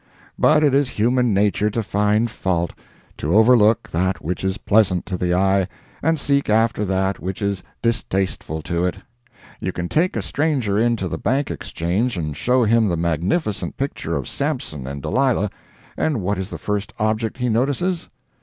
[0.39, 5.35] But it is human nature to find fault—to overlook that which is pleasant to the
[5.35, 5.67] eye,
[6.01, 8.95] and seek after that which is distasteful to it.
[9.59, 14.27] You take a stranger into the Bank Exchange and show him the magnificent picture of
[14.27, 15.51] Sampson and Delilah,
[15.95, 18.09] and what is the first object he notices?